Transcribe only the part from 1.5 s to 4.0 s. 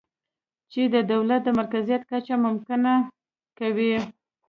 مرکزیت کچه ممکنه کوي